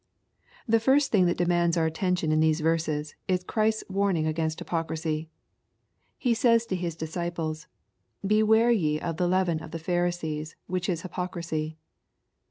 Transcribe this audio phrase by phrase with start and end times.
[0.67, 5.29] The first thing that demands our attention in these verses is Chrisfa warning against hypocrisy.
[6.17, 7.67] He says to His disciples,"
[8.35, 11.77] Beware ye of the leaven of the Phar isees, which is hypocrisy."